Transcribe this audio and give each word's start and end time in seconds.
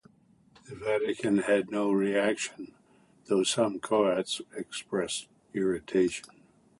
The 0.67 0.73
Vatican 0.73 1.37
had 1.43 1.69
no 1.69 1.91
reaction, 1.91 2.73
though 3.25 3.43
some 3.43 3.79
Croats 3.79 4.41
expressed 4.57 5.27
irritation. 5.53 6.41